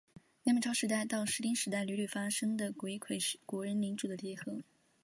[0.45, 4.63] 南北朝时代到室町时代屡屡发生的国一揆就是国人领主的结合。